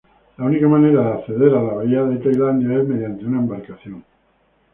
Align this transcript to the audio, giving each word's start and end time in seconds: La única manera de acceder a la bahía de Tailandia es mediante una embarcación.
La 0.37 0.45
única 0.45 0.67
manera 0.67 0.99
de 1.05 1.13
acceder 1.13 1.49
a 1.53 1.61
la 1.61 1.73
bahía 1.73 2.03
de 2.05 2.17
Tailandia 2.17 2.81
es 2.81 2.87
mediante 2.87 3.23
una 3.23 3.37
embarcación. 3.37 4.03